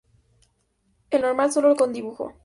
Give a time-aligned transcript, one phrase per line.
[1.11, 2.33] El normal solo con dibujo.